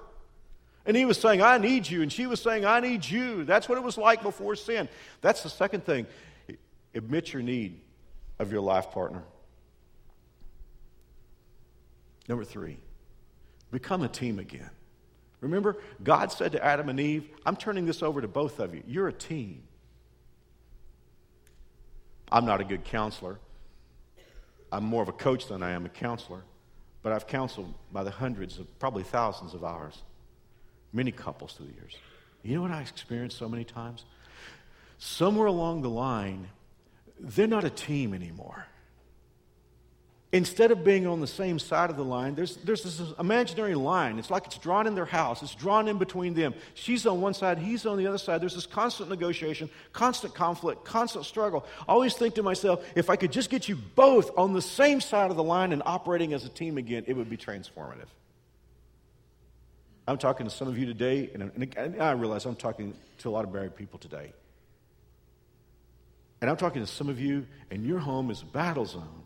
[0.86, 2.02] And he was saying, I need you.
[2.02, 3.44] And she was saying, I need you.
[3.44, 4.88] That's what it was like before sin.
[5.22, 6.06] That's the second thing.
[6.94, 7.80] Admit your need
[8.38, 9.22] of your life partner.
[12.28, 12.78] Number three,
[13.70, 14.70] become a team again.
[15.40, 18.82] Remember, God said to Adam and Eve, I'm turning this over to both of you.
[18.86, 19.62] You're a team.
[22.32, 23.38] I'm not a good counselor.
[24.72, 26.42] I'm more of a coach than I am a counselor.
[27.02, 30.02] But I've counseled by the hundreds of, probably thousands of hours,
[30.94, 31.96] many couples through the years.
[32.42, 34.04] You know what I experienced so many times?
[34.98, 36.48] Somewhere along the line,
[37.18, 38.66] they're not a team anymore.
[40.32, 44.18] Instead of being on the same side of the line, there's, there's this imaginary line.
[44.18, 46.54] It's like it's drawn in their house, it's drawn in between them.
[46.74, 48.40] She's on one side, he's on the other side.
[48.40, 51.64] There's this constant negotiation, constant conflict, constant struggle.
[51.88, 55.00] I always think to myself, if I could just get you both on the same
[55.00, 58.08] side of the line and operating as a team again, it would be transformative.
[60.06, 63.32] I'm talking to some of you today, and, and I realize I'm talking to a
[63.32, 64.32] lot of married people today.
[66.40, 69.24] And I'm talking to some of you, and your home is a battle zone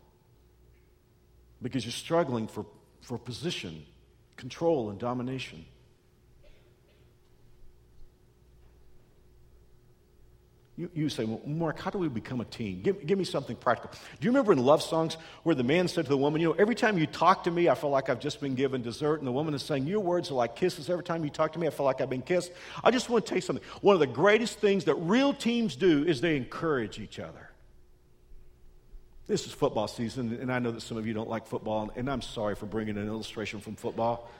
[1.61, 2.65] because you're struggling for,
[3.01, 3.85] for position,
[4.37, 5.65] control, and domination.
[10.79, 12.79] You, you say, well, Mark, how do we become a team?
[12.81, 13.91] Give, give me something practical.
[14.17, 16.53] Do you remember in love songs where the man said to the woman, You know,
[16.53, 19.15] every time you talk to me, I feel like I've just been given dessert?
[19.15, 20.89] And the woman is saying, Your words are like kisses.
[20.89, 22.53] Every time you talk to me, I feel like I've been kissed.
[22.81, 23.65] I just want to tell you something.
[23.81, 27.49] One of the greatest things that real teams do is they encourage each other.
[29.27, 32.09] This is football season, and I know that some of you don't like football, and
[32.09, 34.31] I'm sorry for bringing an illustration from football.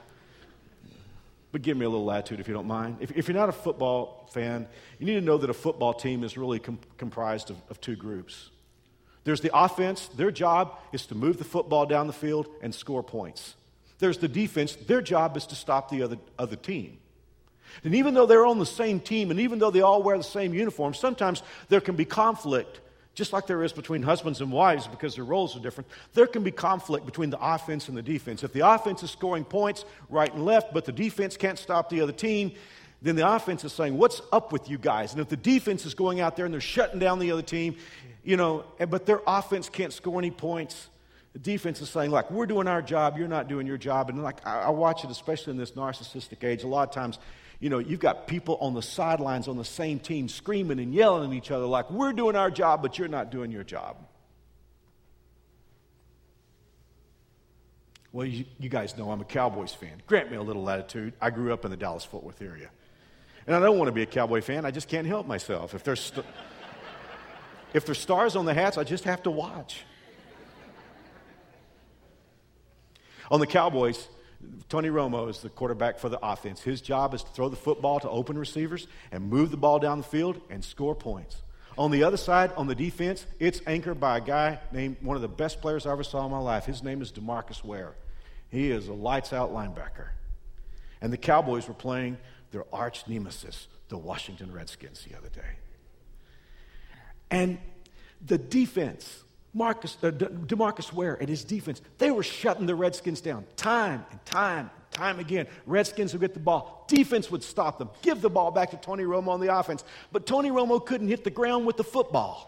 [1.52, 2.98] But give me a little latitude if you don't mind.
[3.00, 4.68] If, if you're not a football fan,
[5.00, 7.96] you need to know that a football team is really com- comprised of, of two
[7.96, 8.50] groups.
[9.24, 13.04] There's the offense, their job is to move the football down the field and score
[13.04, 13.56] points.
[13.98, 17.00] There's the defense, their job is to stop the other, other team.
[17.84, 20.24] And even though they're on the same team, and even though they all wear the
[20.24, 22.80] same uniform, sometimes there can be conflict
[23.16, 26.44] just like there is between husbands and wives because their roles are different, there can
[26.44, 28.44] be conflict between the offense and the defense.
[28.44, 32.02] If the offense is scoring points right and left, but the defense can't stop the
[32.02, 32.54] other team,
[33.02, 35.14] then the offense is saying, What's up with you guys?
[35.14, 37.76] And if the defense is going out there and they're shutting down the other team,
[38.24, 40.90] you know, eh, but their offense can't score any points,
[41.34, 44.10] the defense is saying, like, we're doing our job, you're not doing your job.
[44.10, 46.64] And like, I, I watch it, especially in this narcissistic age.
[46.64, 47.20] A lot of times,
[47.60, 51.32] you know, you've got people on the sidelines on the same team screaming and yelling
[51.32, 53.98] at each other like, we're doing our job, but you're not doing your job.
[58.12, 60.02] Well, you, you guys know I'm a Cowboys fan.
[60.08, 61.14] Grant me a little latitude.
[61.22, 62.70] I grew up in the Dallas Fort Worth area.
[63.46, 64.66] And I don't want to be a Cowboy fan.
[64.66, 65.76] I just can't help myself.
[65.76, 66.26] If there's, st-
[67.74, 69.84] if there's stars on the hats, I just have to watch.
[73.30, 74.08] On the Cowboys,
[74.70, 76.62] Tony Romo is the quarterback for the offense.
[76.62, 79.98] His job is to throw the football to open receivers and move the ball down
[79.98, 81.42] the field and score points.
[81.78, 85.22] On the other side, on the defense, it's anchored by a guy named one of
[85.22, 86.66] the best players I ever saw in my life.
[86.66, 87.96] His name is Demarcus Ware.
[88.50, 90.10] He is a lights out linebacker.
[91.02, 92.18] And the Cowboys were playing
[92.52, 95.58] their arch nemesis, the Washington Redskins, the other day.
[97.32, 97.60] And
[98.26, 103.46] the defense Marcus, uh, Demarcus Ware and his defense, they were shutting the Redskins down
[103.56, 105.48] time and time and time again.
[105.66, 106.86] Redskins would get the ball.
[106.88, 109.84] Defense would stop them, give the ball back to Tony Romo on the offense.
[110.12, 112.46] But Tony Romo couldn't hit the ground with the football.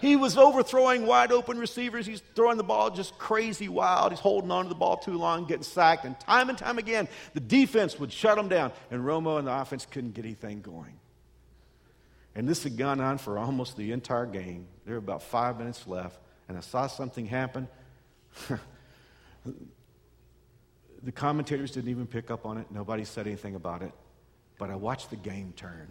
[0.00, 2.06] he was overthrowing wide open receivers.
[2.06, 4.12] He's throwing the ball just crazy wild.
[4.12, 6.06] He's holding on to the ball too long, getting sacked.
[6.06, 8.72] And time and time again, the defense would shut him down.
[8.90, 10.98] And Romo and the offense couldn't get anything going.
[12.38, 14.68] And this had gone on for almost the entire game.
[14.84, 17.66] There were about five minutes left, and I saw something happen.
[21.02, 23.90] the commentators didn't even pick up on it, nobody said anything about it.
[24.56, 25.90] But I watched the game turn.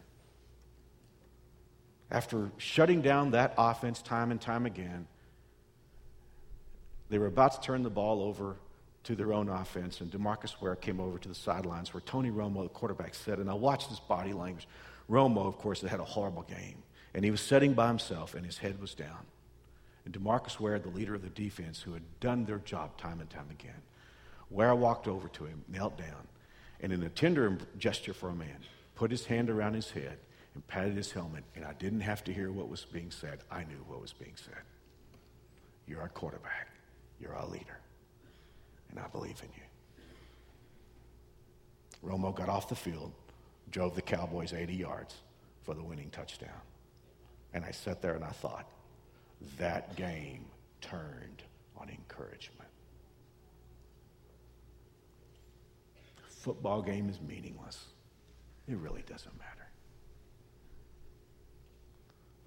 [2.09, 5.05] After shutting down that offense time and time again,
[7.09, 8.55] they were about to turn the ball over
[9.03, 12.63] to their own offense, and Demarcus Ware came over to the sidelines where Tony Romo,
[12.63, 14.65] the quarterback, said, and I watched his body language.
[15.09, 16.83] Romo, of course, had had a horrible game.
[17.13, 19.25] And he was sitting by himself, and his head was down.
[20.05, 23.29] And Demarcus Ware, the leader of the defense, who had done their job time and
[23.29, 23.81] time again,
[24.49, 26.27] Ware walked over to him, knelt down,
[26.79, 28.57] and in a tender gesture for a man,
[28.95, 30.17] put his hand around his head
[30.53, 31.43] and patted his helmet.
[31.55, 33.39] And I didn't have to hear what was being said.
[33.51, 34.61] I knew what was being said.
[35.87, 36.69] You're our quarterback.
[37.19, 37.79] You're our leader.
[38.89, 39.63] And I believe in you.
[42.09, 43.11] Romo got off the field
[43.71, 45.15] drove the Cowboys 80 yards
[45.63, 46.61] for the winning touchdown.
[47.53, 48.69] And I sat there and I thought,
[49.59, 50.45] that game
[50.81, 51.43] turned
[51.77, 52.69] on encouragement.
[56.47, 57.87] football game is meaningless.
[58.69, 59.67] It really doesn't matter.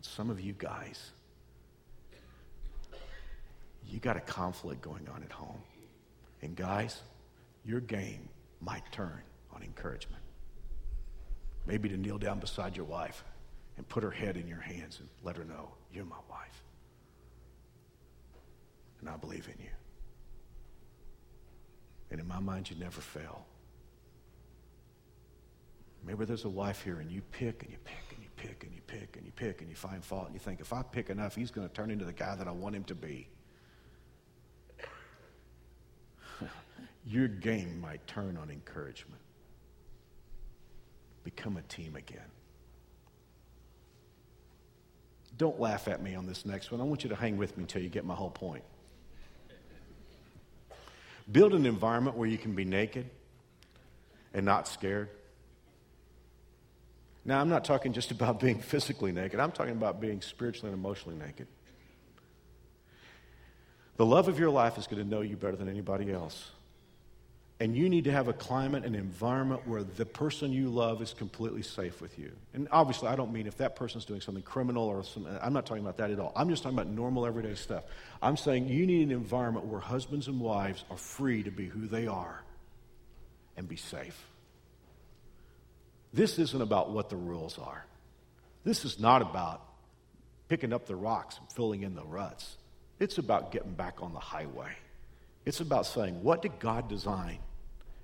[0.00, 1.10] Some of you guys,
[3.86, 5.60] you got a conflict going on at home.
[6.40, 7.02] And guys,
[7.62, 8.26] your game
[8.62, 9.20] might turn
[9.54, 10.22] on encouragement.
[11.66, 13.24] Maybe to kneel down beside your wife
[13.76, 16.62] and put her head in your hands and let her know, you're my wife.
[19.00, 19.70] And I believe in you.
[22.10, 23.46] And in my mind, you never fail.
[26.04, 28.74] Maybe there's a wife here and you pick and you pick and you pick and
[28.74, 31.10] you pick and you pick and you find fault and you think, if I pick
[31.10, 33.28] enough, he's going to turn into the guy that I want him to be.
[37.06, 39.20] Your game might turn on encouragement.
[41.24, 42.20] Become a team again.
[45.36, 46.80] Don't laugh at me on this next one.
[46.80, 48.64] I want you to hang with me until you get my whole point.
[51.30, 53.08] Build an environment where you can be naked
[54.34, 55.08] and not scared.
[57.24, 60.78] Now, I'm not talking just about being physically naked, I'm talking about being spiritually and
[60.78, 61.46] emotionally naked.
[63.96, 66.50] The love of your life is going to know you better than anybody else.
[67.60, 71.12] And you need to have a climate and environment where the person you love is
[71.12, 72.32] completely safe with you.
[72.54, 75.66] And obviously, I don't mean if that person's doing something criminal or something, I'm not
[75.66, 76.32] talking about that at all.
[76.34, 77.84] I'm just talking about normal, everyday stuff.
[78.22, 81.86] I'm saying you need an environment where husbands and wives are free to be who
[81.86, 82.42] they are
[83.58, 84.26] and be safe.
[86.14, 87.84] This isn't about what the rules are.
[88.64, 89.62] This is not about
[90.48, 92.56] picking up the rocks and filling in the ruts.
[92.98, 94.72] It's about getting back on the highway.
[95.44, 97.38] It's about saying, what did God design?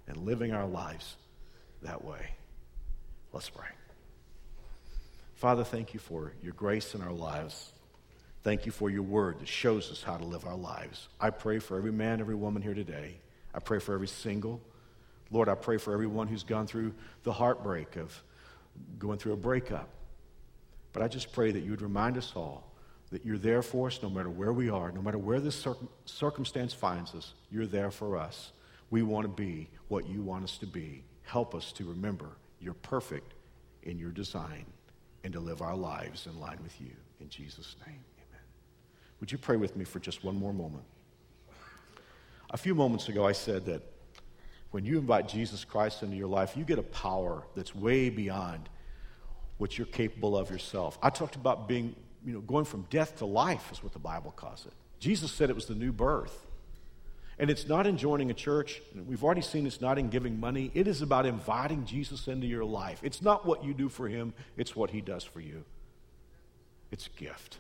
[0.08, 1.16] And living our lives
[1.82, 2.30] that way.
[3.32, 3.66] Let's pray.
[5.34, 7.72] Father, thank you for your grace in our lives.
[8.42, 11.08] Thank you for your word that shows us how to live our lives.
[11.20, 13.18] I pray for every man, every woman here today.
[13.52, 14.60] I pray for every single.
[15.30, 16.94] Lord, I pray for everyone who's gone through
[17.24, 18.22] the heartbreak of
[18.98, 19.88] going through a breakup.
[20.92, 22.72] But I just pray that you would remind us all
[23.10, 25.66] that you're there for us no matter where we are, no matter where this
[26.04, 28.52] circumstance finds us, you're there for us.
[28.90, 31.04] We want to be what you want us to be.
[31.22, 33.34] Help us to remember you're perfect
[33.82, 34.64] in your design
[35.24, 36.92] and to live our lives in line with you.
[37.20, 38.42] In Jesus' name, amen.
[39.20, 40.84] Would you pray with me for just one more moment?
[42.50, 43.82] A few moments ago, I said that
[44.70, 48.68] when you invite Jesus Christ into your life, you get a power that's way beyond
[49.58, 50.98] what you're capable of yourself.
[51.02, 54.32] I talked about being, you know, going from death to life is what the Bible
[54.32, 54.72] calls it.
[54.98, 56.46] Jesus said it was the new birth.
[57.38, 58.80] And it's not in joining a church.
[59.06, 60.70] We've already seen it's not in giving money.
[60.72, 63.00] It is about inviting Jesus into your life.
[63.02, 65.64] It's not what you do for him, it's what he does for you.
[66.90, 67.58] It's a gift.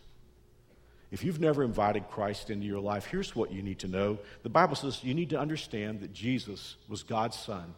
[1.10, 4.18] If you've never invited Christ into your life, here's what you need to know.
[4.42, 7.74] The Bible says you need to understand that Jesus was God's Son.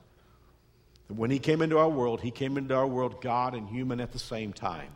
[1.08, 4.00] And when he came into our world, he came into our world God and human
[4.00, 4.92] at the same time.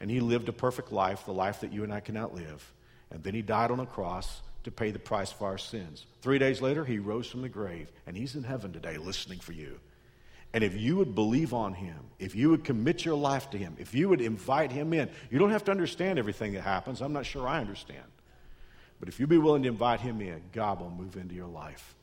[0.00, 2.72] And he lived a perfect life, the life that you and I cannot live.
[3.10, 6.06] And then he died on a cross to pay the price for our sins.
[6.22, 9.52] Three days later, he rose from the grave, and he's in heaven today listening for
[9.52, 9.78] you.
[10.52, 13.76] And if you would believe on him, if you would commit your life to him,
[13.78, 17.00] if you would invite him in, you don't have to understand everything that happens.
[17.00, 18.02] I'm not sure I understand.
[18.98, 21.94] But if you'd be willing to invite him in, God will move into your life.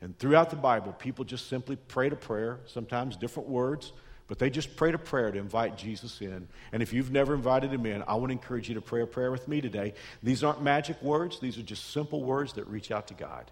[0.00, 3.92] And throughout the Bible, people just simply prayed a prayer, sometimes different words,
[4.30, 6.46] but they just prayed a prayer to invite Jesus in.
[6.70, 9.06] And if you've never invited him in, I want to encourage you to pray a
[9.06, 9.92] prayer with me today.
[10.22, 13.50] These aren't magic words, these are just simple words that reach out to God.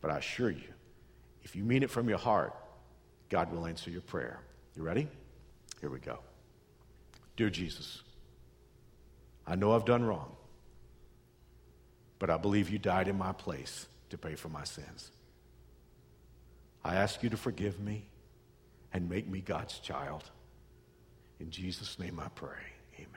[0.00, 0.66] But I assure you,
[1.44, 2.56] if you mean it from your heart,
[3.28, 4.40] God will answer your prayer.
[4.74, 5.06] You ready?
[5.80, 6.18] Here we go.
[7.36, 8.02] Dear Jesus,
[9.46, 10.34] I know I've done wrong,
[12.18, 15.12] but I believe you died in my place to pay for my sins.
[16.82, 18.08] I ask you to forgive me
[18.94, 20.22] and make me God's child.
[21.40, 22.56] In Jesus' name I pray.
[22.96, 23.08] Amen.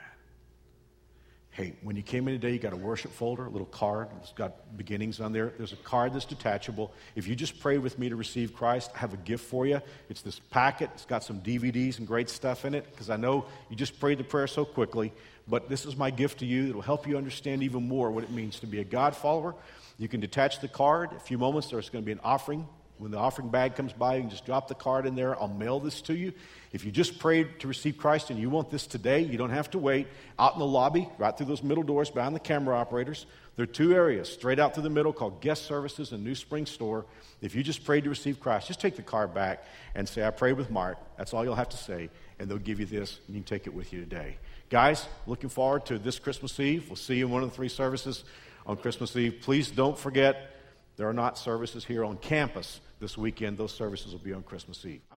[1.50, 4.08] Hey, when you came in today, you got a worship folder, a little card.
[4.20, 5.52] It's got beginnings on there.
[5.56, 6.92] There's a card that's detachable.
[7.14, 9.80] If you just pray with me to receive Christ, I have a gift for you.
[10.08, 10.90] It's this packet.
[10.94, 14.18] It's got some DVDs and great stuff in it because I know you just prayed
[14.18, 15.12] the prayer so quickly.
[15.46, 16.68] But this is my gift to you.
[16.68, 19.54] It'll help you understand even more what it means to be a God follower.
[19.96, 21.12] You can detach the card.
[21.12, 22.68] A few moments, there's going to be an offering
[22.98, 25.40] when the offering bag comes by, you can just drop the card in there.
[25.40, 26.32] I'll mail this to you.
[26.72, 29.70] If you just prayed to receive Christ and you want this today, you don't have
[29.70, 30.08] to wait.
[30.38, 33.24] Out in the lobby, right through those middle doors behind the camera operators,
[33.56, 36.66] there are two areas straight out through the middle called guest services and New Spring
[36.66, 37.06] Store.
[37.40, 40.30] If you just prayed to receive Christ, just take the card back and say, I
[40.30, 40.98] prayed with Mark.
[41.16, 43.66] That's all you'll have to say, and they'll give you this, and you can take
[43.66, 44.36] it with you today.
[44.70, 46.88] Guys, looking forward to this Christmas Eve.
[46.88, 48.24] We'll see you in one of the three services
[48.66, 49.38] on Christmas Eve.
[49.40, 50.50] Please don't forget
[50.96, 53.58] there are not services here on campus this weekend.
[53.58, 55.02] Those services will be on Christmas Eve.